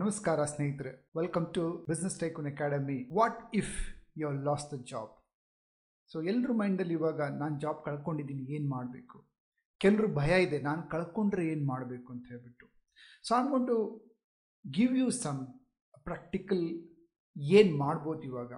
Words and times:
ನಮಸ್ಕಾರ 0.00 0.40
ಸ್ನೇಹಿತರೆ 0.50 0.90
welcome 1.18 1.46
to 1.54 1.62
business 1.88 2.16
tycoon 2.22 2.48
academy 2.50 2.96
what 3.18 3.38
if 3.60 3.72
you 4.20 4.28
lost 4.48 4.68
the 4.74 4.76
job 4.90 5.12
so 6.10 6.16
ಎಲ್ಲರ 6.30 6.52
ಮೈಂಡಲ್ಲಿ 6.60 6.94
ಇವಾಗ 6.98 7.20
ನಾನು 7.40 7.54
ಜಾಬ್ 7.62 7.80
ಕಳ್ಕೊಂಡಿದ್ದೀನಿ, 7.86 8.44
ಏನು 8.56 8.68
ಮಾಡಬೇಕು? 8.74 9.16
ಕೆಲರು 9.84 10.08
ಭಯ 10.18 10.30
ಇದೆ, 10.46 10.58
ನಾನು 10.68 10.82
ಕಳ್ಕೊಂಡ್ರೆ 10.92 11.44
ಏನು 11.52 11.64
ಮಾಡಬೇಕು 11.70 12.08
ಅಂತ 12.14 12.24
ಹೇಳ್ಬಿಟ್ಟು. 12.32 12.66
ಸೊ 13.26 13.32
ಅನ್ಕೊಂಡು 13.38 13.76
ಗಿವ್ 14.64 14.94
ಯು 15.00 15.08
ಸಮ್ 15.24 15.40
ಪ್ರಾಕ್ಟಿಕಲ್ 16.08 16.64
ಏನು 17.58 17.72
ಮಾಡ್ಬೋದು 17.84 18.24
ಇವಾಗ? 18.30 18.52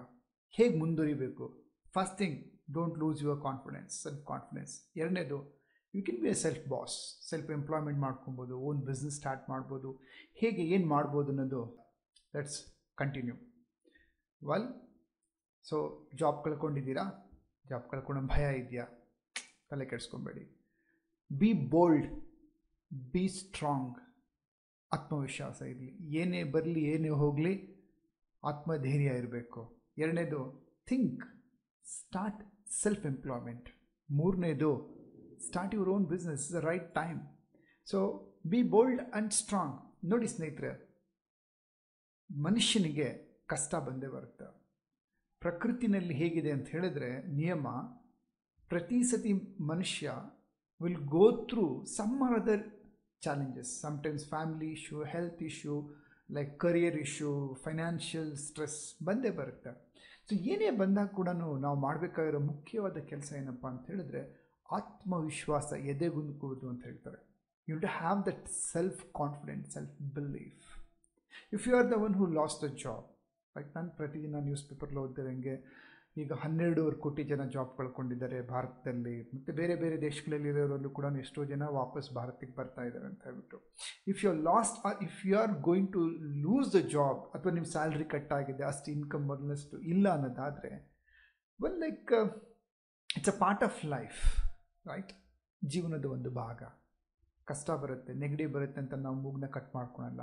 ಹೇಗೆ 0.57 0.75
ಮುಂದುವರಿಬೇಕು? 0.83 1.47
First 1.95 2.17
thing 2.21 2.37
don't 2.77 2.99
lose 3.03 3.21
your 3.25 3.41
confidence 3.47 3.97
confidence 4.31 4.75
ಎರಡನೇದು 5.01 5.39
you 5.95 6.03
can 6.03 6.21
be 6.21 6.27
a 6.27 6.33
self 6.33 6.67
boss 6.69 6.93
self 7.29 7.51
employment 7.51 7.99
ಮಾಡ್ಕೊಬೋದು 7.99 8.59
ಓನ್ 8.59 8.79
ಬಿಸ್ನೆಸ್ 8.81 9.15
ಸ್ಟಾರ್ಟ್ 9.15 9.49
ಮಾಡ್ಬೋದು. 9.49 9.89
ಹೇಗೆ, 10.33 10.61
ಏನು 10.63 10.87
ಮಾಡ್ಬೋದು 10.87 11.29
ಅನ್ನೋದು 11.29 11.61
let's 12.35 12.59
continue 12.95 13.35
well 14.43 14.67
so 15.63 15.77
job 16.15 16.43
ಕಳ್ಕೊಂಡಿದ್ದೀರಾ? 16.43 17.03
Job 17.69 17.89
ಕಳ್ಕೊಳ್ಳೋ 17.89 18.21
ಭಯ 18.27 18.59
ಇದೆಯಾ? 18.59 18.85
ತಲೆ 19.69 19.85
ಕೆಡಿಸ್ಕೊಬೇಡಿ. 19.85 20.45
ಬಿ 21.37 21.53
ಬೋಲ್ಡ್ 21.53 22.07
ಬಿ 23.11 23.27
ಸ್ಟ್ರಾಂಗ್ 23.27 23.97
ಆತ್ಮವಿಶ್ವಾಸ 24.93 25.61
ಇರಲಿ. 25.61 26.15
ಏನೇ 26.15 26.43
ಬರಲಿ, 26.43 26.81
ಏನೇ 26.83 27.09
ಹೋಗಲಿ, 27.09 27.53
ಆತ್ಮಧೈರ್ಯ 28.43 29.19
ಇರಬೇಕು. 29.19 29.61
ಎರಡನೇದು 29.97 30.39
ಥಿಂಕ್ 30.85 31.23
ಸ್ಟಾರ್ಟ್ 31.85 32.71
ಸೆಲ್ಫ್ 32.83 33.05
ಎಂಪ್ಲಾಯ್ಮೆಂಟ್ 33.05 33.69
ಮೂರನೇದು 34.11 35.00
start 35.47 35.73
your 35.75 35.89
own 35.89 36.05
business 36.13 36.45
the 36.53 36.61
right 36.69 36.89
time 37.01 37.19
so 37.87 37.99
be 38.53 38.59
bold 38.75 39.01
and 39.01 39.33
strong 39.33 39.75
ನೋಡಿ 40.11 40.27
ಸ್ನೇಹಿತರೆ, 40.27 40.71
ಮನುಷ್ಯನಿಗೆ 42.29 43.07
ಕಷ್ಟ 43.51 43.75
ಬಂದೇ 43.87 44.07
ಬರುತ್ತೆ. 44.07 44.47
ಪ್ರಕೃತಿನಲ್ಲಿ 45.41 46.13
ಹೇಗಿದೆ 46.13 46.51
ಅಂತ 46.51 46.67
ಹೇಳಿದ್ರೆ, 46.67 47.09
ನಿಯಮ, 47.39 47.67
ಪ್ರತಿ 48.71 48.99
ಸತಿ 49.03 49.33
ಮನುಷ್ಯ 49.63 50.11
will 50.81 51.01
go 51.15 51.25
through 51.49 51.65
some 51.97 52.15
or 52.27 52.35
other 52.41 52.63
challenges 53.21 53.71
sometimes 53.81 54.25
family 54.29 54.69
issue 54.71 54.99
health 55.03 55.41
issue 55.43 55.75
like 56.31 56.53
career 56.59 56.97
issue 56.97 57.31
financial 57.63 58.31
stress 58.37 58.79
ಬಂದೇ 59.03 59.31
ಬರುತ್ತೆ. 59.39 59.71
ಸೊ 60.27 60.35
ಏನೇ 60.51 60.69
ಬಂದಾಗ 60.81 61.09
ಕೂಡ 61.19 61.29
ನಾವು 61.29 61.75
ಮಾಡಬೇಕಾಗಿರೋ 61.87 62.39
ಮುಖ್ಯವಾದ 62.39 62.97
ಕೆಲಸ 63.11 63.29
ಏನಪ್ಪ 63.41 63.65
ಅಂತ 63.67 63.83
ಹೇಳಿದ್ರೆ 63.91 64.21
ಆತ್ಮವಿಶ್ವಾಸ 64.77 65.71
ಎದೆಗುಂದ್ಕೊಳ್ಳೋದು 65.93 66.67
ಅಂತ 66.71 66.83
ಹೇಳ್ತಾರೆ. 66.89 67.19
You 67.67 67.75
to 67.85 67.89
have 67.99 68.19
that 68.29 68.43
self 68.73 69.01
confident 69.19 69.67
self 69.75 69.95
belief 70.17 70.65
if 71.57 71.63
you 71.67 71.75
are 71.79 71.87
the 71.93 71.97
one 72.07 72.15
who 72.21 72.27
lost 72.39 72.59
the 72.65 72.69
job 72.83 73.07
like 73.55 73.69
ನಾನು 73.77 73.89
ಪ್ರತಿದಿನ 74.01 74.39
ನ್ಯೂಸ್ 74.49 74.65
ಪೇಪರ್ಲಿ 74.71 74.99
ಓದ್ತಿರಂಗೆ 75.05 75.55
ಈಗ 76.21 76.33
ಹನ್ನೆರಡೂವರೆ 76.43 76.97
ಕೋಟಿ 77.03 77.23
ಜನ 77.29 77.41
ಜಾಬ್ 77.53 77.69
ಕಳ್ಕೊಂಡಿದ್ದಾರೆ 77.77 78.37
ಭಾರತದಲ್ಲಿ, 78.51 79.13
ಮತ್ತು 79.33 79.51
ಬೇರೆ 79.59 79.75
ಬೇರೆ 79.81 79.97
ದೇಶಗಳಲ್ಲಿ 80.05 80.49
ಇರೋರಲ್ಲೂ 80.53 80.89
ಕೂಡ 80.97 81.05
ಎಷ್ಟೋ 81.23 81.41
ಜನ 81.51 81.67
ವಾಪಸ್ 81.77 82.07
ಭಾರತಕ್ಕೆ 82.17 82.55
ಬರ್ತಾ 82.57 82.81
ಇದ್ದಾರೆ 82.87 83.07
ಅಂತ 83.11 83.21
ಹೇಳ್ಬಿಟ್ಟು. 83.27 83.57
If 84.11 84.19
you 84.23 84.29
are 84.31 84.41
lost 84.49 84.77
or 84.89 84.97
if 85.07 85.19
you 85.27 85.35
are 85.41 85.53
going 85.67 85.89
to 85.95 86.01
lose 86.45 86.69
the 86.75 86.81
job 86.95 87.21
ಅಥವಾ 87.35 87.53
ನಿಮ್ಮ 87.57 87.69
ಸ್ಯಾಲ್ರಿ 87.75 88.07
ಕಟ್ 88.15 88.33
ಆಗಿದೆ, 88.39 88.63
ಅಷ್ಟು 88.71 88.91
ಇನ್ಕಮ್ 88.97 89.25
ಮೊದಲಷ್ಟು 89.33 89.77
ಇಲ್ಲ 89.93 90.05
ಅನ್ನೋದಾದರೆ 90.17 90.71
well 91.59 91.79
like 91.85 92.11
it's 93.09 93.33
a 93.35 93.37
part 93.45 93.63
of 93.69 93.79
life 93.95 94.19
right 94.85 95.13
ಜೀವನದ 95.65 96.05
ಒಂದು 96.05 96.31
ಭಾಗ. 96.31 96.63
ಕಷ್ಟ 97.45 97.71
ಬರುತ್ತೆ, 97.71 98.13
ನೆಗಡಿ 98.13 98.45
ಬರುತ್ತೆ 98.45 98.81
ಅಂತ 98.81 98.93
ನಾವು 98.93 99.15
ಮೂಗ್ನ 99.15 99.45
ಕಟ್ 99.45 99.75
ಮಾಡ್ಕೊಳಲ್ಲ. 99.75 100.21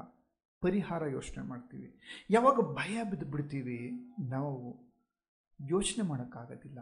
ಪರಿಹಾರ 0.60 1.06
ಯೋಚನೆ 1.06 1.42
ಮಾಡ್ತೀವಿ. 1.46 2.00
ಯಾವಾಗ 2.30 2.60
ಭಯ 2.60 3.04
ಬಿದ್ದು 3.10 3.26
ಬಿಡ್ತೀವಿ? 3.26 3.90
ನಾವು 4.28 4.52
ಯೋಚನೆ 5.70 6.08
ಮಾಡೋಕ್ಕಾಗೋದಿಲ್ಲ. 6.08 6.78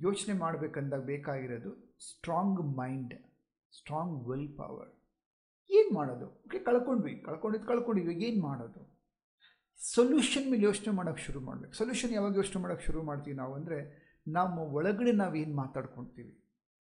ಯೋಚನೆ 0.00 0.38
ಮಾಡಬೇಕಂದಾಗ 0.38 1.04
ಬೇಕಾಗಿರೋದು 1.04 1.98
strong 1.98 2.76
mind 2.76 3.14
strong 3.78 4.28
will 4.28 4.56
power 4.56 4.92
ಏನು 5.70 5.94
ಮಾಡೋದು? 5.94 6.26
ಓಕೆ, 6.26 6.58
ಕಳ್ಕೊಂಡ್ವಿ. 6.58 7.14
ಕಳ್ಕೊಂಡಿದ್ದು 7.16 7.68
ಕಳ್ಕೊಂಡಿದ್ವಿ 7.68 8.14
ಏನು 8.24 8.42
ಮಾಡೋದು? 8.42 8.98
ಸೊಲ್ಯೂಷನ್ 9.94 10.50
ಮೇಲೆ 10.50 10.62
ಯೋಚನೆ 10.62 10.94
ಮಾಡೋಕ್ಕೆ 10.94 11.22
ಶುರು 11.22 11.40
ಮಾಡಬೇಕು. 11.40 11.72
ಸೊಲ್ಯೂಷನ್ 11.72 12.12
ಯಾವಾಗ 12.12 12.36
ಯೋಚನೆ 12.36 12.62
ಮಾಡೋಕ್ಕೆ 12.62 12.86
ಶುರು 12.86 13.02
ಮಾಡ್ತೀವಿ 13.02 13.36
ನಾವು? 13.36 13.54
ಅಂದರೆ 13.54 13.78
ನಮ್ಮ 14.28 14.58
ಒಳಗಡೆ 14.58 15.12
ನಾವು 15.12 15.34
ಏನು 15.34 15.54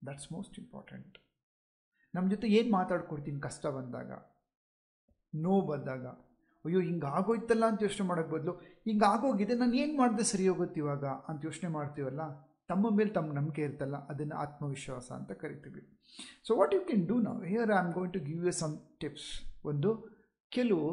ದಟ್ಸ್ 0.08 0.30
ಮೋಸ್ಟ್ 0.36 0.58
ಇಂಪಾರ್ಟೆಂಟ್ 0.64 1.16
ನಮ್ಮ 2.14 2.26
ಜೊತೆ 2.34 2.48
ಏನು 2.58 2.70
ಮಾತಾಡ್ಕೊಡ್ತೀನಿ 2.78 3.40
ಕಷ್ಟ 3.46 3.66
ಬಂದಾಗ? 3.78 4.12
ನೋವು 5.34 5.62
ಬಂದಾಗ? 5.72 6.06
ಅಯ್ಯೋ, 6.66 6.80
ಹಿಂಗೆ 6.88 7.08
ಆಗೋಯ್ತಲ್ಲ 7.18 7.66
ಅಂತ 7.72 7.80
ಯೋಚನೆ 7.86 8.06
ಮಾಡೋಕ್ಕೆ 8.10 8.32
ಬದಲು, 8.36 8.54
ಹಿಂಗೆ 8.88 9.06
ಆಗೋಗಿದೆ, 9.14 9.54
ನಾನು 9.62 9.76
ಏನು 9.84 9.94
ಮಾಡಿದೆ 10.02 10.26
ಸರಿ 10.32 10.46
ಹೋಗುತ್ತೆ 10.52 10.80
ಇವಾಗ 10.84 11.06
ಅಂತ 11.30 11.40
ಯೋಚನೆ 11.50 11.70
ಮಾಡ್ತೀವಲ್ಲ? 11.78 12.24
ತಮ್ಮ 12.72 12.92
ಮೇಲೆ 12.98 13.12
ತಮ್ಮ 13.18 13.34
ನಂಬಿಕೆ 13.38 13.62
ಇರ್ತಲ್ಲ, 13.68 13.98
ಅದನ್ನು 14.12 14.36
ಆತ್ಮವಿಶ್ವಾಸ 14.44 15.08
ಅಂತ 15.20 15.32
ಕರಿತೀವಿ. 15.42 15.82
So 16.48 16.52
what 16.60 16.74
you 16.76 16.82
can 16.90 17.04
do 17.10 17.16
ನಾವು 17.28 17.42
here 17.52 17.72
I 17.76 17.78
am 17.82 17.92
going 17.98 18.14
to 18.18 18.22
give 18.30 18.44
you 18.50 18.54
some 18.62 18.76
tips 19.04 19.30
ಒಂದು, 19.72 19.92
ಕೆಲವು 20.52 20.88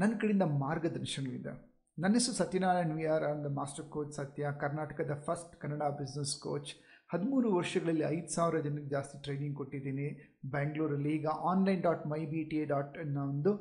ನನ್ನ 0.00 0.12
ಕಡೆಯಿಂದ 0.22 0.46
ಮಾರ್ಗದರ್ಶನವಿದೆ 0.64 1.54
ನನ್ನ 2.02 2.12
ಹೆಸರು 2.18 2.36
Satyanarayan 2.42 2.92
V 2.98 3.04
R. 3.14 3.24
On 3.30 3.40
the 3.46 3.50
master 3.58 3.86
coach 3.94 4.12
Satya 4.20 4.52
ಕರ್ನಾಟಕದ 4.62 5.14
ಫಸ್ಟ್ 5.26 5.52
ಕನ್ನಡ 5.62 5.88
ಬಿಸ್ನೆಸ್ 6.00 6.34
ಕೋಚ್ 6.46 6.70
ಹದಿಮೂರು 7.14 7.48
ವರ್ಷಗಳಲ್ಲಿ 7.56 8.04
ಐದು 8.14 8.30
ಸಾವಿರ 8.34 8.60
ಜನಕ್ಕೆ 8.66 8.90
ಜಾಸ್ತಿ 8.94 9.16
ಟ್ರೈನಿಂಗ್ 9.24 9.56
ಕೊಟ್ಟಿದ್ದೀನಿ. 9.58 10.06
ಬ್ಯಾಂಗ್ಳೂರಲ್ಲಿ 10.54 11.10
ಈಗ 11.18 11.28
online 11.50 11.82
dot 11.86 12.04
my 12.12 12.20
B 12.32 12.40
T 12.50 12.56
A 12.62 12.64
dot 12.72 12.94
ಅನ್ನೋ 13.02 13.24
ಒಂದು 13.32 13.52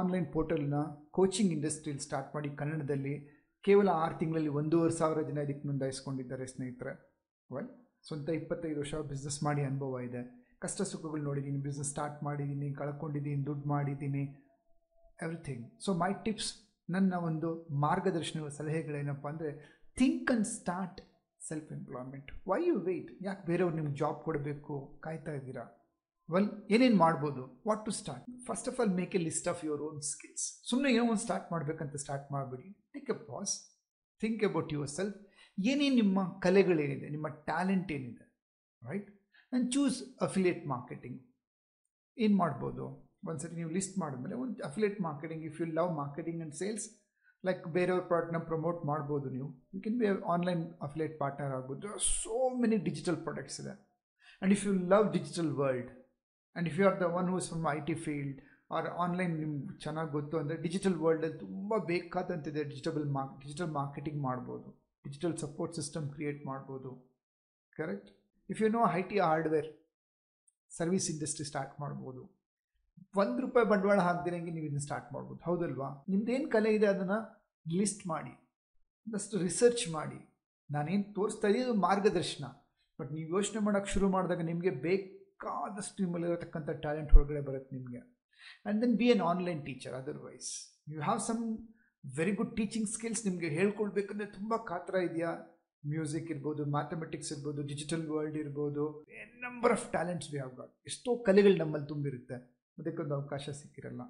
ಆನ್ಲೈನ್ 0.00 0.26
ಪೋರ್ಟಲ್ನ 0.34 0.80
ಕೋಚಿಂಗ್ 1.18 1.52
ಇಂಡಸ್ಟ್ರಿಯಲ್ಲಿ 1.56 2.04
ಸ್ಟಾರ್ಟ್ 2.08 2.30
ಮಾಡಿ 2.36 2.48
ಕನ್ನಡದಲ್ಲಿ 2.60 3.14
ಕೇವಲ 3.64 3.88
ಆರು 4.02 4.14
ತಿಂಗಳಲ್ಲಿ 4.20 4.52
ಒಂದೂವರೆ 4.60 4.94
ಸಾವಿರ 5.00 5.22
ಜನ 5.30 5.38
ಇದಕ್ಕೆ 5.46 5.64
ನೋಂದಾಯಿಸ್ಕೊಂಡಿದ್ದಾರೆ 5.70 6.46
ಸ್ನೇಹಿತರೆ. 6.52 6.92
ವೆಲ್ 7.50 7.70
ಸ್ವಂತ 8.08 8.28
ಇಪ್ಪತ್ತೈದು 8.40 8.78
ವರ್ಷ 8.82 8.94
ಬಿಸ್ನೆಸ್ 9.12 9.40
ಮಾಡಿ 9.46 9.62
ಅನುಭವ 9.70 10.00
ಇದೆ. 10.08 10.22
ಕಷ್ಟ 10.64 10.82
ಸುಖಗಳು 10.92 11.22
ನೋಡಿದ್ದೀನಿ 11.28 11.60
ಬಿಸ್ನೆಸ್ 11.66 11.90
ಸ್ಟಾರ್ಟ್ 11.94 12.18
ಮಾಡಿದ್ದೀನಿ, 12.26 12.68
ಕಳ್ಕೊಂಡಿದ್ದೀನಿ, 12.80 13.42
ದುಡ್ಡು 13.48 13.66
ಮಾಡಿದ್ದೀನಿ 13.74 14.24
ಎವ್ರಿಥಿಂಗ್ 15.26 15.64
ಸೊ 15.84 15.92
ಮೈ 16.02 16.12
ಟಿಪ್ಸ್ 16.26 16.50
ನನ್ನ 16.96 17.14
ಒಂದು 17.28 17.50
ಮಾರ್ಗದರ್ಶನ 17.86 18.48
ಸಲಹೆಗಳೇನಪ್ಪ 18.58 19.26
ಅಂದರೆ 19.32 19.52
think 20.00 20.30
and 20.32 20.48
start 20.58 21.00
self 21.48 21.72
employment 21.72 22.30
why 22.48 22.58
you 22.66 22.74
wait 22.80 23.10
ಯಾಕೆ 23.22 23.46
ಬೇರೆಯವ್ರು 23.46 23.76
ನಿಮ್ಗೆ 23.76 23.94
ಜಾಬ್ 23.94 24.24
ಕೊಡಬೇಕು? 24.24 25.00
ಕಾಯ್ತಾ 25.04 25.32
ಇದ್ದೀರಾ? 25.32 25.64
ವೆಲ್ 26.34 26.48
ಏನೇನು 26.70 26.96
ಮಾಡ್ಬೋದು? 26.96 27.62
What 27.68 27.84
to 27.84 27.90
start 27.90 28.26
first 28.46 28.68
of 28.68 28.80
all 28.80 28.90
make 28.90 29.14
a 29.16 29.18
list 29.18 29.48
of 29.48 29.64
your 29.64 29.80
own 29.80 30.00
skills 30.02 30.68
ಸುಮ್ಮನೆ 30.70 30.92
ಏನೋ 30.94 31.04
ಒಂದು 31.04 31.22
ಸ್ಟಾರ್ಟ್ 31.22 31.52
ಮಾಡಬೇಕಂತ 31.52 31.96
ಸ್ಟಾರ್ಟ್ 31.96 32.32
ಮಾಡಬೇಡಿ. 32.32 32.68
Take 32.92 33.10
a 33.10 33.12
pause 33.12 33.54
think 34.20 34.44
about 34.44 34.72
yourself 34.88 35.16
ಏನೇನು 35.58 35.94
ನಿಮ್ಮ 35.94 36.38
ಕಲೆಗಳೇನಿದೆ? 36.38 37.08
ನಿಮ್ಮ 37.08 37.28
ಟ್ಯಾಲೆಂಟ್ 37.28 37.92
ಏನಿದೆ? 37.92 38.26
ರೈಟ್ 38.82 39.10
ನಾನು 39.52 39.70
ಚೂಸ್ 39.70 40.22
ಅಫಿಲಿಯೇಟ್ 40.22 40.66
ಮಾರ್ಕೆಟಿಂಗ್ 40.66 41.18
ಏನು 42.18 42.36
ಮಾಡ್ಬೋದು? 42.36 42.84
ಒಂದ್ಸರಿ 43.28 43.54
ನೀವು 43.54 43.70
ಲಿಸ್ಟ್ 43.70 43.98
ಮಾಡಿದ್ಮೇಲೆ 43.98 44.34
ಒಂದು 44.34 44.62
affiliate 44.64 45.00
marketing 45.00 45.44
if 45.44 45.60
you 45.60 45.66
love 45.66 45.90
marketing 45.94 46.38
and 46.38 46.54
sales 46.54 46.86
like 47.48 47.62
ಬೇರೆಯವ್ರ 47.76 48.02
ಪ್ರಾಡಕ್ಟ್ನ 48.10 48.40
ಪ್ರಮೋಟ್ 48.50 48.80
ಮಾಡ್ಬೋದು 48.90 49.28
ನೀವು. 49.36 49.48
You 49.74 49.78
can 49.86 49.98
be 50.00 50.08
online 50.34 50.62
affiliate 50.86 51.14
partner 51.22 51.52
ಆಗ್ಬೋದು. 51.58 51.88
ಸೋ 52.22 52.36
ಮೆನಿ 52.62 52.78
ಡಿಜಿಟಲ್ 52.88 53.18
ಪ್ರಾಡಕ್ಟ್ಸ್ 53.26 53.58
ಇದೆ. 53.62 53.74
And 53.78 54.54
if 54.56 54.64
you 54.66 54.72
love 54.94 55.06
digital 55.16 55.50
world 55.60 55.90
and 55.92 56.68
if 56.70 56.78
you 56.80 56.86
are 56.90 56.98
the 57.04 57.08
one 57.20 57.28
who's 57.34 57.48
from 57.52 57.66
I 57.76 57.78
T 57.88 57.96
field 58.06 58.38
or 58.76 58.88
online 59.04 59.32
ನಿಮ್ಗೆ 59.42 59.74
ಚೆನ್ನಾಗಿ 59.84 60.10
ಗೊತ್ತು 60.18 60.34
ಅಂದರೆ 60.40 60.56
ಡಿಜಿಟಲ್ 60.66 60.96
ವರ್ಲ್ಡಲ್ಲಿ 61.04 61.38
ತುಂಬ 61.44 61.78
ಬೇಕಾದಂತಿದೆ 61.92 62.62
ಡಿಜಿಟಬಲ್ 62.72 63.06
ಮಾರ್ಕ್ 63.16 63.34
ಡಿಜಿಟಲ್ 63.44 63.70
ಮಾರ್ಕೆಟಿಂಗ್ 63.80 64.20
ಮಾಡ್ಬೋದು. 64.28 64.68
ಡಿಜಿಟಲ್ 65.06 65.34
ಸಪೋರ್ಟ್ 65.44 65.74
ಸಿಸ್ಟಮ್ 65.80 66.06
ಕ್ರಿಯೇಟ್ 66.14 66.40
ಮಾಡ್ಬೋದು. 66.50 66.90
Correct 67.78 68.10
if 68.48 68.60
you 68.62 68.68
know 68.76 68.82
I 68.98 69.02
T 69.12 69.18
hardware 69.28 69.70
service 70.78 71.08
industry 71.14 71.46
start 71.50 71.74
ಮಾಡ್ಬೋದು. 71.82 72.22
ಒಂದು 73.22 73.38
ರೂಪಾಯಿ 73.44 73.66
ಬಂಡವಾಳ 73.72 73.98
ಹಾಕ್ದಿರಂಗೆ 74.08 74.52
ನೀವು 74.56 74.66
ಇದನ್ನ 74.68 74.82
ಸ್ಟಾರ್ಟ್ 74.86 75.08
ಮಾಡ್ಬೋದು. 75.14 75.40
ಹೌದಲ್ವಾ? 75.48 75.88
ನಿಮ್ದೇನು 76.12 76.48
ಕಲೆ 76.54 76.70
ಇದೆ 76.78 76.88
ಅದನ್ನು 76.94 77.18
ಲಿಸ್ಟ್ 77.78 78.02
ಮಾಡಿ, 78.12 78.34
ಒಂದಷ್ಟು 79.06 79.38
ರಿಸರ್ಚ್ 79.46 79.84
ಮಾಡಿ. 79.96 80.20
ನಾನೇನು 80.70 81.06
ತೋರಿಸ್ತಾ 81.18 81.48
ಇದ್ದೀನಿ 81.50 81.76
ಮಾರ್ಗದರ್ಶನ. 81.86 82.46
ಬಟ್ 82.98 83.10
ನೀವು 83.16 83.28
ಯೋಚನೆ 83.36 83.60
ಮಾಡೋಕ್ಕೆ 83.66 83.90
ಶುರು 83.94 84.08
ಮಾಡಿದಾಗ 84.14 84.44
ನಿಮಗೆ 84.50 84.72
ಬೇಕಾದಷ್ಟು 84.86 85.98
ನಿಮ್ಮಲ್ಲಿರತಕ್ಕಂಥ 86.04 86.70
ಟ್ಯಾಲೆಂಟ್ 86.84 87.12
ಹೊರಗಡೆ 87.16 87.42
ಬರುತ್ತೆ 87.48 87.72
ನಿಮಗೆ. 87.78 88.00
And 88.00 88.78
then 88.82 88.94
be 89.00 89.06
an 89.14 89.22
online 89.30 89.60
teacher 89.68 89.94
otherwise 90.00 90.50
you 90.92 91.00
have 91.08 91.20
some 91.28 91.42
very 92.04 92.32
good 92.40 92.52
teaching 92.60 92.88
skills 92.96 93.22
ನಿಮಗೆ 93.28 93.48
ಹೇಳ್ಕೊಳ್ಬೇಕಂದ್ರೆ 93.58 94.28
ತುಂಬ 94.36 94.52
ಕಾತರ 94.70 94.96
ಇದೆಯಾ? 95.08 95.32
ಮ್ಯೂಸಿಕ್ 95.84 96.30
ಇರ್ಬೋದು 96.34 96.62
ಮ್ಯಾಥಮೆಟಿಕ್ಸ್ 96.76 97.30
ಇರ್ಬೋದು 97.34 97.60
ಡಿಜಿಟಲ್ 97.72 98.06
ವರ್ಲ್ಡ್ 98.14 98.38
ಇರ್ಬೋದು. 98.44 98.84
Number 99.46 99.72
of 99.76 99.86
talents 99.94 100.28
we 100.32 100.38
have 100.42 100.54
got 100.60 100.72
ಎಷ್ಟೋ 100.90 101.10
ಕಲೆಗಳು 101.28 101.56
ನಮ್ಮಲ್ಲಿ 101.62 101.88
ತುಂಬಿರುತ್ತೆ. 101.92 102.38
ಅದಕ್ಕೊಂದು 102.80 103.14
ಅವಕಾಶ 103.14 103.50
ಸಿಕ್ಕಿರಲ್ಲ. 103.50 104.02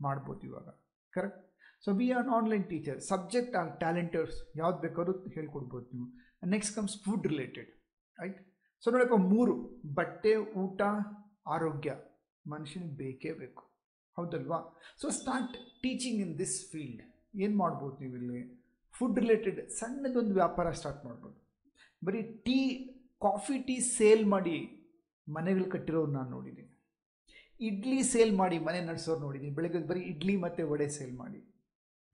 ಮಾಡ್ಬೋದು 0.00 0.40
ಇವಾಗ. 0.40 0.68
Correct 1.10 1.52
so 1.84 1.92
be 1.92 2.10
on 2.10 2.28
online 2.28 2.68
teacher 2.68 3.00
subject 3.00 3.56
or 3.56 3.78
talents 3.78 4.58
ಯಾವ್ದು 4.58 4.78
ಬೇಕಾದ್ರೂ 4.78 5.24
ಹೇಳ್ಕೊಡ್ಬೋದು 5.28 5.86
ನೀವು. 5.86 6.26
Next 6.48 6.76
comes 6.76 7.04
food 7.04 7.26
related 7.26 7.70
right 8.20 8.56
so 8.84 8.90
ನೋಡಪ್ಪ, 8.90 9.14
ಮೂರು. 9.14 9.82
ಬಟ್ಟೆ, 9.94 10.36
ಊಟ, 10.36 10.82
ಆರೋಗ್ಯ. 11.46 11.94
ಮನುಷ್ಯನಿಗೆ 12.46 12.96
ಬೇಕೇ 12.96 13.32
ಬೇಕು. 13.32 13.62
ಹೌದಲ್ವಾ? 14.16 14.80
So 15.00 15.08
start 15.08 15.56
teaching 15.82 16.20
in 16.20 16.38
this 16.38 16.70
field 16.70 17.02
ಏನು 17.36 17.56
ಮಾಡ್ಬೋದು 17.56 17.98
ನೀವು 17.98 18.16
ಇಲ್ಲಿ? 18.16 18.64
ಫುಡ್ 18.92 19.18
ರಿಲೇಟೆಡ್ 19.18 19.70
ಸಣ್ಣದೊಂದು 19.70 20.34
ವ್ಯಾಪಾರ 20.34 20.70
ಸ್ಟಾರ್ಟ್ 20.70 21.04
ಮಾಡ್ಬೋದು. 21.04 21.46
ಬರೀ 22.04 22.22
ಟೀ, 22.22 22.88
ಕಾಫಿ, 23.22 23.62
ಟೀ 23.62 23.80
ಸೇಲ್ 23.80 24.26
ಮಾಡಿ 24.26 24.72
ಮನೆಗಳು 25.28 25.70
ಕಟ್ಟಿರೋರು 25.70 26.12
ನಾನು 26.12 26.30
ನೋಡಿದ್ದೀನಿ. 26.30 26.75
ಇಡ್ಲಿ 27.68 28.00
ಸೇಲ್ 28.12 28.32
ಮಾಡಿ 28.40 28.56
ಮನೆ 28.66 28.80
ನಡೆಸೋರು 28.88 29.20
ನೋಡಿದ್ದೀನಿ 29.26 29.54
ಬೆಳಗ್ಗೆ 29.58 29.80
ಬರೀ 29.90 30.02
ಇಡ್ಲಿ 30.12 30.34
ಮತ್ತು 30.44 30.62
ವಡೆ 30.72 30.88
ಸೇಲ್ 30.96 31.14
ಮಾಡಿ. 31.22 31.40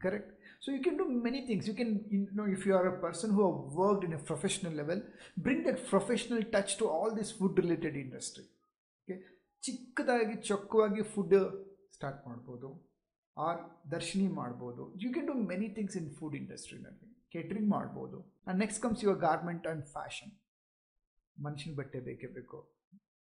Correct 0.00 0.30
so 0.64 0.68
you 0.74 0.80
can 0.84 0.98
do 1.00 1.06
many 1.26 1.40
things 1.48 1.66
you 1.70 1.74
can 1.78 1.92
know 2.40 2.44
if 2.54 2.64
you 2.68 2.72
are 2.78 2.88
a 2.92 2.94
person 3.06 3.32
who 3.36 3.42
have 3.48 3.58
worked 3.80 4.04
in 4.08 4.14
a 4.18 4.20
professional 4.30 4.76
level 4.80 5.02
bring 5.44 5.64
that 5.68 5.80
professional 5.92 6.42
touch 6.54 6.74
to 6.80 6.86
all 6.98 7.12
this 7.20 7.32
food 7.38 7.58
related 7.64 7.96
industry 8.04 8.44
okay 9.02 9.16
ಚಿಕ್ಕದಾಗಿ, 9.62 10.34
ಚೊಕ್ಕವಾಗಿ 10.50 11.02
food 11.14 11.36
start 11.96 12.20
ಮಾಡ್ಬೋದು. 12.28 12.68
Or 13.36 13.60
Darshini 13.94 14.28
ಮಾಡ್ಬೋದು. 14.40 14.82
You 15.02 15.10
can 15.16 15.28
do 15.32 15.36
many 15.52 15.68
things 15.76 15.96
in 16.00 16.08
food 16.18 16.36
ಇಂಡಸ್ಟ್ರಿನಲ್ಲಿ 16.42 17.08
catering 17.34 17.68
ಮಾಡ್ಬೋದು. 17.76 18.18
And 18.22 18.60
next 18.64 18.80
comes 18.84 19.02
your 19.04 19.20
garment 19.28 19.66
and 19.70 19.84
fashion 19.96 20.32
ಮನುಷ್ಯನ 21.36 21.74
ಬಟ್ಟೆ 21.80 22.00
ಬೇಕೇ 22.08 22.30
ಬೇಕು. 22.38 22.58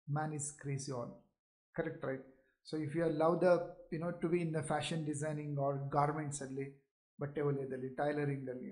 Man 0.07 0.33
is 0.39 0.49
crazy 0.61 0.91
all 0.99 1.13
correct 1.77 2.05
right 2.05 2.25
so 2.67 2.77
if 2.77 2.95
you 2.95 3.05
love 3.17 3.35
the 3.41 3.49
you 3.93 3.99
know 3.99 4.11
to 4.21 4.29
be 4.29 4.39
in 4.41 4.53
the 4.53 4.61
fashion 4.63 5.05
designing 5.05 5.59
or 5.59 5.77
ಗಾರ್ಮೆಂಟ್ಸಲ್ಲಿ 5.89 6.65
ಬಟ್ಟೆ 7.19 7.41
ವಲಯದಲ್ಲಿ 7.41 7.89
ಟೈಲರಿಂಗಲ್ಲಿ 7.95 8.71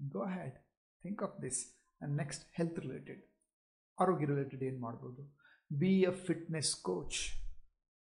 go 0.00 0.24
ahead 0.34 0.56
think 1.04 1.22
of 1.22 1.36
this 1.42 1.60
and 2.00 2.16
next 2.16 2.44
health 2.54 2.78
related 2.78 3.22
ಆರೋಗ್ಯ 3.98 4.26
related 4.26 4.62
ಏನು 4.62 4.78
ಮಾಡ್ಬೋದು? 4.78 5.22
Be 5.70 5.90
a 6.02 6.12
fitness 6.26 6.74
coach 6.82 7.18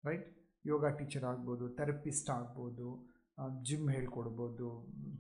right 0.03 0.27
yoga 0.65 0.85
teacher 0.97 1.25
ಆಗ್ಬೋದು 1.25 1.65
therapist 1.77 2.29
ಆಗ್ಬೋದು 2.29 2.87
gym 3.61 3.89
ಹೇಳ್ಕೊಡ್ಬೋದು 3.89 4.67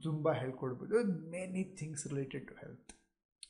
Zumba 0.03 0.33
ಹೇಳ್ಕೊಡ್ಬೋದು 0.33 0.95
many 1.29 1.63
things 1.79 2.05
related 2.07 2.47
to 2.47 2.55
health 2.55 2.91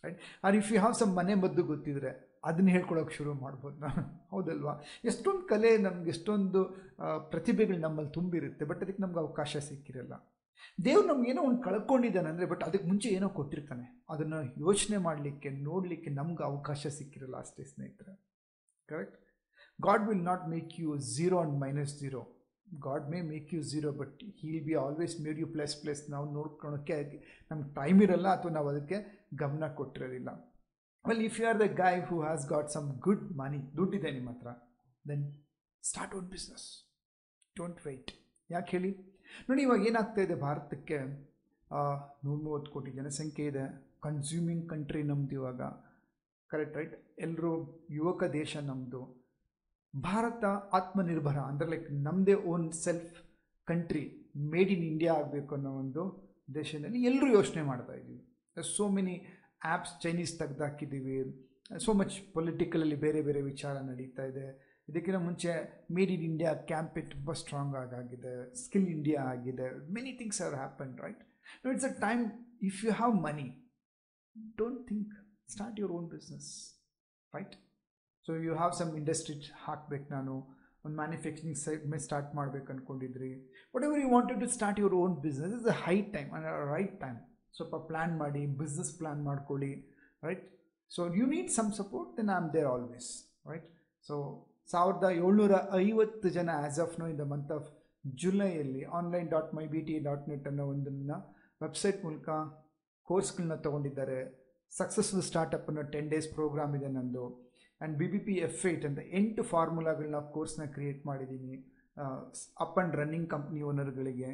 right 0.03 0.19
or 0.43 0.55
if 0.55 0.69
you 0.71 0.77
have 0.79 0.95
some 1.01 1.11
ಮನೆ 1.19 1.35
ಮದ್ದು 1.43 1.63
ಗೊತ್ತಿದ್ರೆ 1.63 2.11
ಅದನ್ನ 2.49 2.69
ಹೇಳ್ಕೊಳಕ್ಕೆ 2.75 3.13
ಶುರು 3.15 3.31
ಮಾಡ್ಬೋದು 3.33 3.77
ನಾನು. 3.79 4.01
ಹೌದಲ್ವಾ? 4.33 4.73
ಎಷ್ಟೊಂದು 5.09 5.43
ಕಲೆ 5.51 5.71
ನಮ್ಗೆ, 5.77 6.09
ಎಷ್ಟೊಂದು 6.09 6.61
ಪ್ರತಿಭೆಗಳು 7.33 7.79
ನಮ್ಮಲ್ಲಿ 7.85 8.11
ತುಂಬಿರುತ್ತೆ 8.11 8.65
ಬಟ್ 8.65 8.81
ಅದಕ್ಕೆ 8.83 9.01
ನಮ್ಗೆ 9.03 9.19
ಅವಕಾಶ 9.19 9.57
ಸಿಕ್ಕಿರಲ್ಲ. 9.69 10.15
ದೇವ್ರು 10.85 11.05
ನಮ್ಗೇನೋ 11.07 11.41
ಒಂದು 11.41 11.61
ಕಳ್ಕೊಂಡಿದ್ದಾನೆ 11.61 12.29
ಅಂದರೆ 12.29 12.45
ಬಟ್ 12.45 12.63
ಅದಕ್ಕೆ 12.63 12.87
ಮುಂಚೆ 12.87 13.09
ಏನೋ 13.09 13.27
ಕೊಟ್ಟಿರ್ತಾನೆ. 13.29 13.85
ಅದನ್ನು 14.09 14.39
ಯೋಚನೆ 14.57 14.97
ಮಾಡಲಿಕ್ಕೆ, 15.07 15.49
ನೋಡಲಿಕ್ಕೆ 15.69 16.09
ನಮ್ಗೆ 16.09 16.43
ಅವಕಾಶ 16.43 16.87
ಸಿಕ್ಕಿರಲ್ಲ 16.99 17.37
ಅಷ್ಟೇ 17.37 17.65
ಸ್ನೇಹಿತರೆ. 17.73 18.13
Correct 18.89 19.17
God 19.79 20.03
will 20.09 20.25
not 20.31 20.45
make 20.53 20.71
you 20.79 20.91
zero 21.15 21.37
and 21.39 21.55
minus 21.59 21.93
zero 21.99 22.21
God 22.67 23.05
may 23.11 23.17
make 23.31 23.49
you 23.53 23.61
zero 23.61 23.89
but 23.91 24.23
he 24.39 24.47
will 24.51 24.65
be 24.65 24.75
always 24.85 25.13
made 25.25 25.39
you 25.39 25.47
plus 25.47 25.75
plus 25.81 26.01
ನಾವು 26.09 26.25
ನೋಡ್ಕೊಳೋಕ್ಕೆ 26.33 26.95
ನಮ್ಗೆ 27.51 27.67
ಟೈಮ್ 27.75 27.99
ಇರಲ್ಲ, 28.01 28.27
ಅಥವಾ 28.37 28.51
ನಾವು 28.51 28.69
ಅದಕ್ಕೆ 28.69 28.97
ಗಮನ 29.41 29.67
ಕೊಟ್ಟಿರೋದಿಲ್ಲ. 29.79 30.29
Well 31.05 31.23
if 31.27 31.37
you 31.39 31.45
are 31.51 31.59
the 31.63 31.67
guy 31.81 31.99
who 32.09 32.17
has 32.25 32.45
got 32.53 32.69
some 32.75 32.87
good 33.07 33.25
money 33.41 33.59
ದುಡ್ಡಿದೆ 33.77 34.11
ನಿಮ್ಮ 34.17 34.29
ಹತ್ರ 34.33 34.51
then 35.05 35.25
start 35.83 36.13
out 36.19 36.29
business 36.35 36.67
don't 37.55 37.81
wait 37.87 38.11
ಯಾಕೆ 38.49 38.71
ಹೇಳಿ? 38.75 38.91
ನೋಡಿ, 39.47 39.61
ಇವಾಗ 39.67 39.87
ಏನಾಗ್ತಾ 39.89 40.21
ಇದೆ 40.25 40.35
ಭಾರತಕ್ಕೆ? 40.45 40.97
ನೂರ 42.25 42.37
ಮೂವತ್ತು 42.47 42.69
ಕೋಟಿ 42.73 42.91
ಜನಸಂಖ್ಯೆ 42.97 43.45
ಇದೆ. 43.51 43.65
ಕನ್ಸ್ಯೂಮಿಂಗ್ 44.05 44.63
ಕಂಟ್ರಿ 44.71 45.01
ನಮ್ಮದು 45.11 45.35
ಇವಾಗ. 45.39 45.61
ಕರೆಕ್ಟ್ 46.51 46.75
ರೈಟ್ 46.79 46.95
ಎಲ್ಲರೂ 47.25 47.51
ಯುವಕ 47.97 48.23
ದೇಶ 48.39 48.55
ನಮ್ಮದು 48.69 49.01
ಭಾರತ 49.93 50.43
ಆತ್ಮನಿರ್ಭರ, 50.79 51.37
ಅಂದರೆ 51.51 51.69
ಲೈಕ್ 51.73 51.87
ನಮ್ಮದೇ 52.07 52.35
own 52.53 52.67
self 52.85 53.15
country 53.67 54.03
made 54.53 54.71
in 54.75 54.85
India 54.91 55.11
ಆಗಬೇಕು 55.21 55.51
ಅನ್ನೋ 55.57 55.71
ಒಂದು 55.83 56.03
ದೇಶದಲ್ಲಿ 56.57 56.99
ಎಲ್ಲರೂ 57.09 57.27
ಯೋಚನೆ 57.37 57.61
ಮಾಡ್ತಾ 57.69 57.93
ಇದ್ದೀವಿ. 57.99 58.21
ಸೋ 58.75 58.85
ಮೆನಿ 58.97 59.15
ಆ್ಯಪ್ಸ್ 59.71 59.93
ಚೈನೀಸ್ 60.03 60.33
ತೆಗೆದಾಕಿದ್ದೀವಿ 60.41 61.15
ಸೊ 61.83 61.93
ಮಚ್ 61.99 62.15
ಪೊಲಿಟಿಕಲಲ್ಲಿ 62.33 62.97
ಬೇರೆ 63.03 63.21
ಬೇರೆ 63.27 63.41
ವಿಚಾರ 63.51 63.75
ನಡೀತಾ 63.91 64.23
ಇದೆ. 64.31 64.45
ಇದಕ್ಕಿಂತ 64.89 65.19
ಮುಂಚೆ 65.27 65.51
ಮೇಡ್ 65.97 66.11
ಇನ್ 66.15 66.25
ಇಂಡಿಯಾ 66.31 66.51
ಕ್ಯಾಂಪೆ 66.71 67.01
ತುಂಬ 67.13 67.31
ಸ್ಟ್ರಾಂಗ್ 67.41 67.75
ಆಗಾಗಿದೆ. 67.83 68.33
ಸ್ಕಿಲ್ 68.63 68.89
ಇಂಡಿಯಾ 68.97 69.21
ಆಗಿದೆ. 69.33 69.67
Many 69.97 70.11
things 70.19 70.41
are 70.47 70.55
happen 70.61 70.91
right 71.05 71.21
no 71.63 71.71
it's 71.75 71.87
a 71.91 71.93
time 72.07 72.23
if 72.69 72.79
you 72.85 72.91
have 73.01 73.15
money 73.27 73.47
don't 74.61 74.81
think 74.89 75.13
start 75.53 75.79
your 75.81 75.93
own 75.99 76.07
business 76.15 76.49
right 77.33 77.55
so 78.27 78.33
you 78.47 78.53
have 78.61 78.73
some 78.81 78.91
industry 79.01 79.37
ಹಾಕ್ಬೇಕು 79.67 80.07
ನಾನು. 80.17 80.35
ಒಂದು 80.85 80.95
manufacturing 81.01 81.59
side 81.65 81.83
ಮೇಲೆ 81.91 82.03
start 82.07 82.31
ಮಾಡ್ಬೇಕು 82.39 82.67
ಅಂದ್ಕೊಂಡಿದ್ರಿ 82.73 83.29
whatever 83.87 83.99
you 84.03 84.09
wanted 84.15 84.39
to 84.43 84.49
start 84.57 84.79
your 84.81 84.95
own 85.03 85.15
business 85.23 85.53
is 85.59 85.69
a 85.73 85.77
high 85.85 85.95
time 86.15 86.29
right 86.73 86.93
time 87.05 87.17
ಸ್ವಲ್ಪ 87.57 87.75
plan 87.89 88.13
ಮಾಡಿ 88.23 88.43
business 88.61 88.91
plan 88.99 89.21
ಮಾಡ್ಕೊಳ್ಳಿ 89.29 89.71
right 90.23 90.43
so 90.91 91.03
you 91.19 91.25
need 91.35 91.49
some 91.59 91.71
support 91.81 92.11
then 92.17 92.31
I 92.33 92.37
am 92.41 92.49
there 92.57 92.69
always 92.73 93.09
right 93.51 93.69
so 94.05 94.15
ಸಾವಿರದ 94.69 95.07
ಏಳ್ನೂರ 95.23 95.55
ಐವತ್ತು 95.85 96.27
ಜನ 96.37 96.49
as 96.63 96.79
of 96.85 96.93
no 97.01 97.07
in 97.13 97.19
the 97.23 97.25
month 97.33 97.51
of 97.57 97.67
ಜುಲೈಯಲ್ಲಿ 98.23 98.83
online 98.99 99.27
dot 99.35 99.51
my 99.57 99.65
B 99.73 99.81
T 99.89 99.95
dot 100.07 100.25
net 100.31 100.47
ಅನ್ನೋ 100.51 100.65
ಒಂದನ್ನು 100.73 101.17
website 101.61 101.99
ಮೂಲಕ 102.05 102.29
ಕೋರ್ಸ್ಗಳನ್ನ 103.07 103.55
ತೊಗೊಂಡಿದ್ದಾರೆ. 103.65 104.19
ಸಕ್ಸಸ್ಫುಲ್ 104.71 105.23
ಸ್ಟಾರ್ಟಪ್ 105.29 105.67
ಅನ್ನೋ 105.69 105.83
ಟೆನ್ 105.93 106.07
ಡೇಸ್ 106.13 106.27
ಪ್ರೋಗ್ರಾಮ್ 106.37 106.71
ಇದೆ 106.77 106.89
ನಂದು. 106.97 107.25
And 107.81 107.93
B 107.99 108.07
B 108.13 108.19
P 108.27 108.35
F 108.47 108.61
eight 108.71 108.83
ಅಂತ 108.89 108.99
ಎಂಟು 109.19 109.41
ಫಾರ್ಮುಲಾಗಳನ್ನ 109.43 110.19
ಕೋರ್ಸ್ನ 110.35 110.65
ಕ್ರಿಯೇಟ್ 110.75 111.01
ಮಾಡಿದ್ದೀನಿ 111.09 111.55
up 112.63 112.77
and 112.77 112.93
running 113.01 113.29
company 113.29 113.61
ಓನರ್ಗಳಿಗೆ 113.61 114.29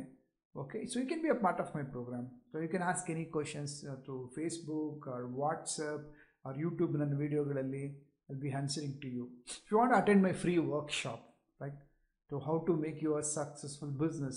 Okay 0.55 0.79
so 0.91 0.97
you 1.01 1.07
can 1.09 1.23
be 1.25 1.31
a 1.35 1.39
part 1.45 1.61
of 1.65 1.73
my 1.77 1.85
programme 1.95 2.27
so 2.51 2.63
you 2.65 2.69
can 2.75 2.87
ask 2.93 3.09
any 3.15 3.25
questions 3.35 3.75
through 4.05 4.17
Facebook 4.37 5.07
or 5.15 5.27
WhatsApp 5.41 6.07
or 6.45 6.59
YouTube 6.65 6.95
ನನ್ನ 7.03 7.17
ವೀಡಿಯೋಗಳಲ್ಲಿ 7.23 7.85
I'll 8.29 8.37
be 8.37 8.51
answering 8.51 8.99
to 9.01 9.09
you. 9.09 9.25
If 9.47 9.71
you 9.71 9.79
want 9.79 9.93
to 9.93 9.99
attend 9.99 10.23
my 10.23 10.33
free 10.35 10.59
workshop, 10.61 11.19
right, 11.61 11.73
to 12.31 12.41
how 12.41 12.59
to 12.61 12.75
make 12.77 13.01
you 13.01 13.17
a 13.17 13.23
successful 13.25 13.89
business, 13.97 14.37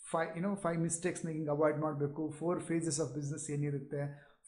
five, 0.00 0.30
you 0.34 0.42
know, 0.42 0.54
five 0.58 0.78
mistakes 0.80 1.20
ಹಿಂಗೆ 1.26 1.50
avoid 1.54 1.78
ಮಾಡಬೇಕು 1.84 2.22
four 2.38 2.60
phases 2.70 2.98
of 3.04 3.10
business 3.18 3.44
ಏನಿರುತ್ತೆ 3.56 4.00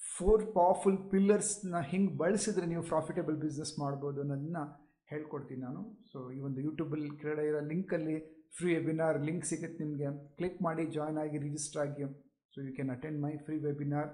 four 0.08 0.42
powerful 0.56 0.98
ಪಿಲ್ಲರ್ಸ್ನ 1.12 1.82
ಹಿಂಗೆ 1.90 2.12
ಬಳಸಿದ್ರೆ 2.22 2.66
ನೀವು 2.66 2.82
profitable 2.90 3.36
business 3.44 3.72
ಮಾಡ್ಬೋದು 3.82 4.20
ಅನ್ನೋದನ್ನ 4.24 4.62
ಹೇಳ್ಕೊಡ್ತೀನಿ 5.08 5.62
ನಾನು 5.66 5.80
ಸೊ 6.10 6.18
ಈ 6.36 6.40
ಒಂದು 6.48 6.60
ಯೂಟ್ಯೂಬಲ್ಲಿ 6.66 7.10
ಕೆಳಗಡೆ 7.22 7.46
ಇರೋ 7.50 7.60
ಲಿಂಕಲ್ಲಿ 7.72 8.16
ಫ್ರೀ 8.53 8.67
ವೆಬಿನಾರ್ 8.75 9.17
ಲಿಂಕ್ 9.25 9.45
ಸಿಗುತ್ತೆ 9.45 9.83
ನಿಮಗೆ 9.83 10.09
ಕ್ಲಿಕ್ 10.37 10.61
ಮಾಡಿ 10.61 10.85
ಜಾಯ್ನ್ 10.85 11.17
ಆಗಿ 11.17 11.37
ರಿಜಿಸ್ಟರ್ 11.37 11.81
ಆಗಿ. 11.81 12.05
So 12.53 12.57
you 12.61 12.71
can 12.73 12.91
attend 12.97 13.19
my 13.21 13.31
free 13.37 13.57
webinar 13.59 14.09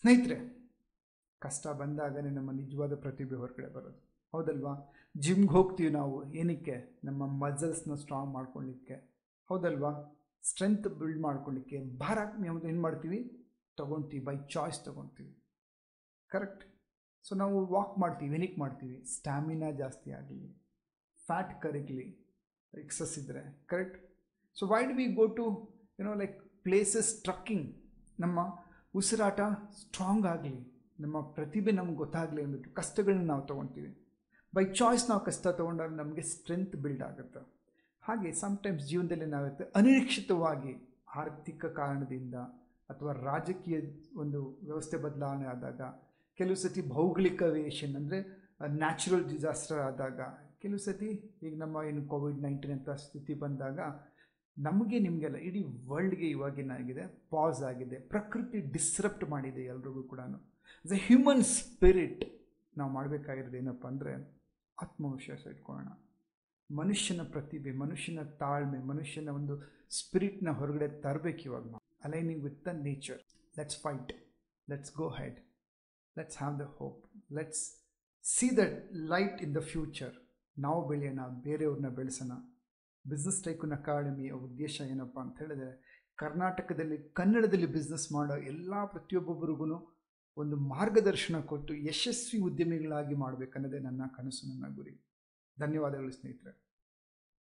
ಸ್ನೇಹಿತರೆ, 0.00 0.36
ಕಷ್ಟ 1.42 1.66
ಬಂದಾಗನೇ 1.80 2.30
ನಮ್ಮ 2.30 2.50
ನಿಜವಾದ 2.52 2.94
ಪ್ರತಿಭೆ 2.94 3.36
ಹೊರಗಡೆ 3.36 3.68
ಬರೋದು. 3.74 4.00
ಹೌದಲ್ವಾ? 4.32 4.72
ಜಿಮ್ಗೆ 5.16 5.52
ಹೋಗ್ತೀವಿ 5.52 5.90
ನಾವು. 5.90 6.16
ಏನಕ್ಕೆ? 6.32 6.76
ನಮ್ಮ 7.04 7.26
ಮಜಲ್ಸ್ನ 7.44 7.94
ಸ್ಟ್ರಾಂಗ್ 7.94 8.32
ಮಾಡ್ಕೊಳ್ಳಿಕ್ಕೆ. 8.34 8.96
ಹೌದಲ್ವಾ? 9.50 9.92
ಸ್ಟ್ರೆಂತ್ 10.44 10.88
ಬಿಲ್ಡ್ 11.00 11.20
ಮಾಡ್ಕೊಳ್ಳಿಕ್ಕೆ. 11.20 11.78
ಭಾರ 12.04 12.18
ಏನು 12.70 12.80
ಮಾಡ್ತೀವಿ? 12.80 13.20
ತೊಗೊಳ್ತೀವಿ 13.76 14.22
ಬೈ 14.24 14.36
ಚಾಯ್ಸ್ 14.54 14.80
ತೊಗೊಳ್ತೀವಿ 14.84 15.32
ಕರೆಕ್ಟ್ 16.30 16.64
ಸೊ 17.26 17.34
ನಾವು 17.34 17.56
ವಾಕ್ 17.74 17.94
ಮಾಡ್ತೀವಿ. 17.98 18.30
ಏನಕ್ಕೆ 18.36 18.58
ಮಾಡ್ತೀವಿ. 18.60 18.96
ಸ್ಟ್ಯಾಮಿನಾ 19.14 19.68
ಜಾಸ್ತಿ 19.82 20.10
ಆಗಲಿ. 20.18 20.48
ಫ್ಯಾಟ್ 21.26 21.52
ಕರಗಲಿ. 21.62 22.08
ಎಕ್ಸಸ್ 22.74 23.14
ಇದ್ದರೆ 23.20 23.42
correct 23.72 23.98
so 24.56 24.66
why 24.72 24.80
do 24.90 24.94
we 25.00 25.06
go 25.20 25.26
to 25.38 25.44
you know 26.00 26.14
like 26.22 26.36
places 26.66 27.10
trekking 27.26 27.66
ನಮ್ಮ 28.20 28.40
ಉಸಿರಾಟ 28.98 29.40
ಸ್ಟ್ರಾಂಗ್ 29.80 30.26
ಆಗಲಿ, 30.26 30.54
ನಮ್ಮ 30.98 31.16
ಪ್ರತಿಭೆ 31.36 31.72
ನಮ್ಗೆ 31.78 31.96
ಗೊತ್ತಾಗಲಿ 32.02 32.40
ಅಂದ್ಬಿಟ್ಟು 32.44 32.70
ಕಷ್ಟಗಳನ್ನ 32.78 33.26
ನಾವು 33.32 33.42
ತೊಗೊತೀವಿ. 33.50 33.90
ಬೈ 34.52 34.64
ಚಾಯ್ಸ್ 34.78 35.04
ನಾವು 35.10 35.22
ಕಷ್ಟ 35.28 35.44
ತೊಗೊಂಡಾಗ 35.58 35.92
ನಮಗೆ 36.00 36.22
ಸ್ಟ್ರೆಂತ್ 36.32 36.74
ಬಿಲ್ಡ್ 36.84 37.04
ಆಗುತ್ತೆ. 37.08 37.40
ಹಾಗೆ 38.02 38.30
ಸಮ್ಟೈಮ್ಸ್ 38.42 38.84
ಜೀವನದಲ್ಲಿ 38.90 39.26
ಏನಾಗುತ್ತೆ 39.28 39.64
ಅನಿರೀಕ್ಷಿತವಾಗಿ 39.78 40.72
ಆರ್ಥಿಕ 41.22 41.66
ಕಾರಣದಿಂದ 41.80 42.36
ಅಥವಾ 42.92 43.12
ರಾಜಕೀಯ 43.28 43.78
ಒಂದು 44.22 44.40
ವ್ಯವಸ್ಥೆ 44.68 44.96
ಬದಲಾವಣೆ 45.04 45.46
ಆದಾಗ, 45.54 45.80
ಕೆಲವು 46.38 46.58
ಸತಿ 46.62 46.82
ಭೌಗೋಳಿಕ 46.94 47.42
ವೇಷನ್ 47.56 47.94
ಅಂದರೆ 48.00 48.18
ನ್ಯಾಚುರಲ್ 48.82 49.26
ಡಿಸಾಸ್ಟರ್ 49.32 49.80
ಆದಾಗ 49.88 50.20
ಕೆಲವು 50.62 50.80
ಸತಿ 50.86 51.08
ಈಗ 51.46 51.52
ನಮ್ಮ 51.62 51.82
ಏನು 51.88 52.00
ಕೋವಿಡ್ 52.12 52.40
ನೈನ್ಟೀನ್ 52.46 52.74
ಅಂತ 52.76 52.90
ಸ್ಥಿತಿ 53.04 53.34
ಬಂದಾಗ 53.42 53.80
ನಮಗೆ 54.56 54.98
ನಿಮಗೆಲ್ಲ 54.98 55.38
ಇಡೀ 55.48 55.60
ವರ್ಲ್ಡ್ಗೆ 55.90 56.28
ಇವಾಗಿನಾಗಿದೆ 56.36 57.04
ಪಾಸ್ 57.32 57.60
ಆಗಿದೆ 57.70 57.98
ಪ್ರಕೃತಿ 58.12 58.60
ಡಿಸ್ರಪ್ಟ್ 58.76 59.24
ಮಾಡಿದೆ 59.34 59.64
ಎಲ್ರಿಗೂ 59.72 60.02
ಕೂಡ 60.12 60.20
ಆಸ್ 60.84 60.94
ಎ 60.96 61.00
ಹ್ಯೂಮನ್ 61.06 61.44
ಸ್ಪಿರಿಟ್ 61.56 62.24
ನಾವು 62.74 62.90
ಮಾಡಬೇಕಾಗಿರೋದು 62.98 63.58
ಏನಪ್ಪ 63.60 63.86
ಅಂದರೆ 63.92 64.12
ಆತ್ಮವಿಶ್ವಾಸ 64.78 65.42
ಇಟ್ಕೊಳ್ಳೋಣ. 65.54 65.88
ಮನುಷ್ಯನ 66.70 67.22
ಪ್ರತಿಭೆ, 67.34 67.70
ಮನುಷ್ಯನ 67.82 68.20
ತಾಳ್ಮೆ, 68.42 68.78
ಮನುಷ್ಯನ 68.90 69.30
ಒಂದು 69.38 69.54
ಸ್ಪಿರಿಟ್ನ 69.98 70.50
ಹೊರಗಡೆ 70.58 70.88
ತರಬೇಕು 71.04 71.42
ಇವಾಗ 71.48 71.64
ನಾವು. 71.72 71.82
Aligning 72.06 72.42
with 72.46 72.60
the 72.68 72.72
nature 72.88 73.20
let's 73.54 73.78
fight 73.84 74.10
let's 74.68 74.92
go 75.00 75.08
ahead 75.20 75.38
let's 76.16 76.38
have 76.42 76.56
the 76.62 76.66
hope 76.78 77.00
let's 77.38 77.62
see 78.24 78.48
the 78.60 78.64
light 79.14 79.38
in 79.46 79.54
the 79.54 79.62
future 79.72 80.14
ನಾವು 80.58 80.88
ಬೆಳೆಯೋಣ, 80.88 81.20
ಬೇರೆಯವ್ರನ್ನ 81.42 81.88
ಬೆಳೆಸೋಣ. 81.88 82.32
ಬಿಸ್ನೆಸ್ 83.10 83.44
ಟೈಕೂನ್ 83.44 83.72
ಅಕಾಡೆಮಿಯ 83.72 84.32
ಉದ್ದೇಶ 84.32 84.80
ಏನಪ್ಪ 84.80 85.18
ಅಂತ 85.18 85.38
ಹೇಳಿದ್ರೆ, 85.38 85.88
ಕರ್ನಾಟಕದಲ್ಲಿ, 86.16 86.98
ಕನ್ನಡದಲ್ಲಿ 86.98 87.66
ಬಿಸ್ನೆಸ್ 87.66 88.12
ಮಾಡೋ 88.12 88.36
ಎಲ್ಲ 88.36 88.84
ಪ್ರತಿಯೊಬ್ಬೊಬ್ಬರಿಗೂ 88.84 89.94
ಒಂದು 90.36 90.56
ಮಾರ್ಗದರ್ಶನ 90.56 91.40
ಕೊಟ್ಟು 91.40 91.74
ಯಶಸ್ವಿ 91.74 92.40
ಉದ್ಯಮಿಗಳಾಗಿ 92.40 93.14
ಮಾಡಬೇಕನ್ನೋದೇ 93.14 93.78
ನನ್ನ 93.78 94.02
ಕನಸು, 94.16 94.48
ನನ್ನ 94.48 94.74
ಗುರಿ. 94.74 95.04
ಧನ್ಯವಾದಗಳು 95.60 96.10
ಸ್ನೇಹಿತರೆ. 96.10 96.67